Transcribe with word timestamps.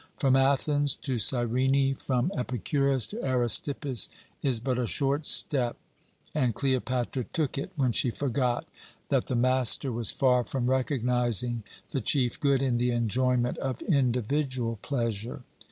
From 0.17 0.35
Athens 0.35 0.95
to 0.95 1.19
Cyrene, 1.19 1.93
from 1.93 2.31
Epicurus 2.35 3.05
to 3.05 3.17
Aristippus, 3.23 4.09
is 4.41 4.59
but 4.59 4.79
a 4.79 4.87
short 4.87 5.27
step, 5.27 5.77
and 6.33 6.55
Cleopatra 6.55 7.25
took 7.25 7.55
it 7.55 7.69
when 7.75 7.91
she 7.91 8.09
forgot 8.09 8.67
that 9.09 9.27
the 9.27 9.35
master 9.35 9.91
was 9.91 10.09
far 10.09 10.43
from 10.43 10.71
recognizing 10.71 11.61
the 11.91 12.01
chief 12.01 12.39
good 12.39 12.63
in 12.63 12.79
the 12.79 12.89
enjoyment 12.89 13.59
of 13.59 13.83
individual 13.83 14.79
pleasure. 14.81 15.43